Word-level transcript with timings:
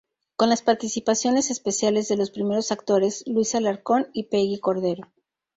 Con 0.35 0.49
las 0.49 0.63
participaciones 0.63 1.51
especiales 1.51 2.07
de 2.07 2.17
los 2.17 2.31
primeros 2.31 2.71
actores 2.71 3.23
Luis 3.27 3.53
Alarcón 3.53 4.07
y 4.13 4.23
Peggy 4.23 4.57
Cordero. 4.59 5.03